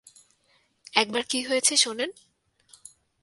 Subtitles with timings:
[0.93, 2.11] একবার কী হয়েছে, শোনেন।